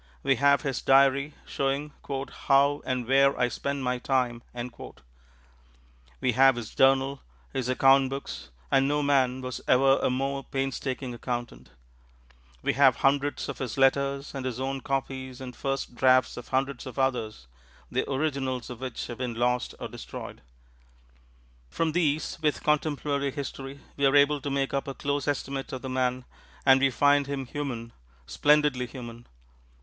We 0.23 0.37
have 0.37 0.63
his 0.63 0.81
diary 0.81 1.35
showing 1.45 1.93
"how 2.47 2.81
and 2.87 3.07
where 3.07 3.39
I 3.39 3.49
spent 3.49 3.83
my 3.83 3.99
time"; 3.99 4.41
we 6.19 6.31
have 6.31 6.55
his 6.55 6.73
journal, 6.73 7.21
his 7.53 7.69
account 7.69 8.09
books 8.09 8.49
(and 8.71 8.87
no 8.87 9.03
man 9.03 9.41
was 9.41 9.61
ever 9.67 9.99
a 9.99 10.09
more 10.09 10.43
painstaking 10.43 11.13
accountant); 11.13 11.69
we 12.63 12.73
have 12.73 12.95
hundreds 12.95 13.47
of 13.47 13.59
his 13.59 13.77
letters, 13.77 14.33
and 14.33 14.43
his 14.43 14.59
own 14.59 14.81
copies 14.81 15.39
and 15.39 15.55
first 15.55 15.93
drafts 15.93 16.35
of 16.35 16.47
hundreds 16.47 16.87
of 16.87 16.97
others, 16.97 17.45
the 17.91 18.11
originals 18.11 18.71
of 18.71 18.81
which 18.81 19.05
have 19.05 19.19
been 19.19 19.35
lost 19.35 19.75
or 19.79 19.87
destroyed. 19.87 20.41
From 21.69 21.91
these, 21.91 22.39
with 22.41 22.63
contemporary 22.63 23.29
history, 23.29 23.81
we 23.97 24.07
are 24.07 24.15
able 24.15 24.41
to 24.41 24.49
make 24.49 24.73
up 24.73 24.87
a 24.87 24.95
close 24.95 25.27
estimate 25.27 25.71
of 25.71 25.83
the 25.83 25.89
man; 25.89 26.25
and 26.65 26.81
we 26.81 26.89
find 26.89 27.27
him 27.27 27.45
human 27.45 27.93
splendidly 28.25 28.87
human. 28.87 29.27